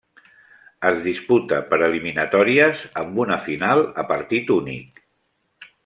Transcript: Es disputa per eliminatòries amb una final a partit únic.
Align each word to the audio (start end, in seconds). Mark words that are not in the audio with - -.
Es 0.91 1.03
disputa 1.07 1.59
per 1.73 1.79
eliminatòries 1.89 2.81
amb 3.03 3.23
una 3.27 3.39
final 3.49 3.87
a 4.05 4.07
partit 4.15 4.55
únic. 4.61 5.05